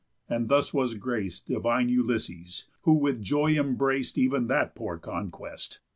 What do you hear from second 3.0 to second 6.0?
joy embrac'd Ev'n that poor conquest.